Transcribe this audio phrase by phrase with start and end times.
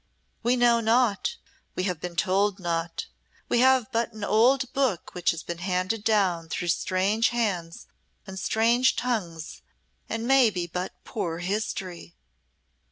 [0.41, 1.37] We know naught,
[1.75, 3.05] we have been told naught;
[3.49, 7.85] we have but an old book which has been handed down through strange hands
[8.25, 9.61] and strange tongues,
[10.09, 12.15] and may be but poor history.